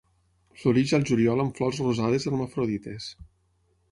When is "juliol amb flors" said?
1.09-1.83